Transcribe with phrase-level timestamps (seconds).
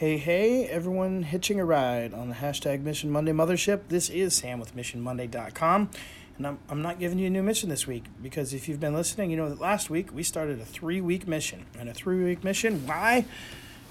[0.00, 3.80] Hey, hey, everyone hitching a ride on the hashtag Mission Monday Mothership.
[3.88, 5.90] This is Sam with MissionMonday.com.
[6.38, 8.94] And I'm, I'm not giving you a new mission this week because if you've been
[8.94, 11.66] listening, you know that last week we started a three week mission.
[11.78, 13.26] And a three week mission, why?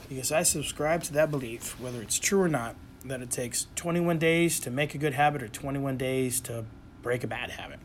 [0.10, 4.18] Because I subscribe to that belief, whether it's true or not, that it takes 21
[4.18, 6.66] days to make a good habit or 21 days to
[7.04, 7.78] break a bad habit.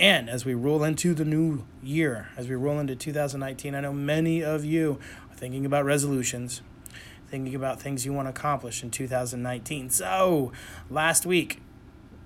[0.00, 3.92] And as we roll into the new year, as we roll into 2019, I know
[3.92, 4.98] many of you
[5.30, 6.60] are thinking about resolutions,
[7.30, 9.90] thinking about things you want to accomplish in 2019.
[9.90, 10.52] So,
[10.90, 11.60] last week,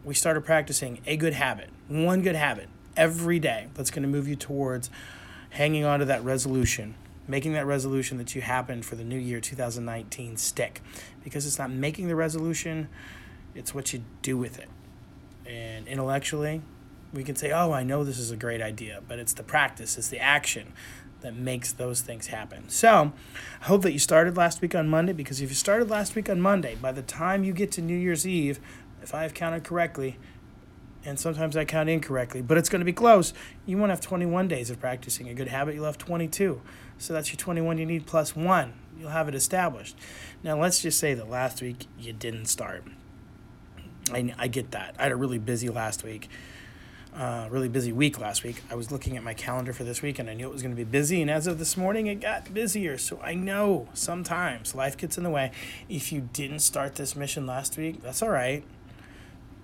[0.05, 4.29] we started practicing a good habit, one good habit every day that's going to move
[4.29, 4.91] you towards
[5.51, 6.95] hanging on to that resolution,
[7.27, 10.81] making that resolution that you happened for the new year 2019 stick.
[11.25, 12.89] Because it's not making the resolution,
[13.55, 14.69] it's what you do with it.
[15.47, 16.63] And intellectually,
[17.13, 19.99] we can say, oh, I know this is a great idea, but it's the practice,
[19.99, 20.73] it's the action
[21.23, 22.69] that makes those things happen.
[22.69, 23.13] So,
[23.61, 26.29] I hope that you started last week on Monday because if you started last week
[26.29, 28.61] on Monday, by the time you get to New Year's Eve,
[29.03, 30.19] if I have counted correctly,
[31.05, 33.33] and sometimes I count incorrectly, but it's going to be close,
[33.67, 36.61] you won't have 21 days of practicing a good habit, you'll have 22.
[36.99, 38.75] So that's your 21 you need plus one.
[38.99, 39.97] You'll have it established.
[40.45, 42.85] Now, let's just say that last week you didn't start.
[44.13, 44.95] I, I get that.
[44.99, 46.29] I had a really busy last week
[47.17, 48.63] uh, really busy week last week.
[48.71, 50.75] I was looking at my calendar for this week and I knew it was going
[50.75, 51.21] to be busy.
[51.21, 52.97] And as of this morning, it got busier.
[52.99, 55.51] So I know sometimes life gets in the way.
[55.89, 58.65] If you didn't start this mission last week, that's all right.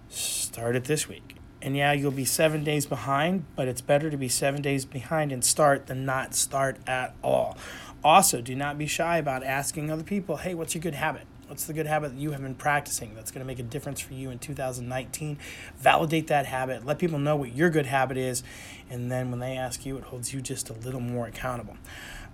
[0.09, 1.37] Start it this week.
[1.61, 5.33] And yeah, you'll be seven days behind, but it's better to be seven days behind
[5.33, 7.57] and start than not start at all.
[8.05, 11.27] Also, do not be shy about asking other people, hey, what's your good habit?
[11.49, 14.01] What's the good habit that you have been practicing that's going to make a difference
[14.01, 15.39] for you in 2019?
[15.79, 16.85] Validate that habit.
[16.85, 18.43] Let people know what your good habit is.
[18.91, 21.79] And then when they ask you, it holds you just a little more accountable.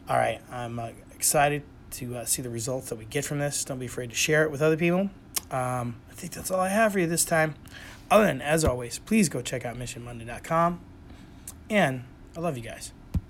[0.09, 3.65] All right, I'm uh, excited to uh, see the results that we get from this.
[3.65, 5.11] Don't be afraid to share it with other people.
[5.53, 7.55] Um, I think that's all I have for you this time.
[8.11, 10.81] Other than, as always, please go check out missionmonday.com.
[11.71, 12.03] And
[12.37, 12.93] I love you guys.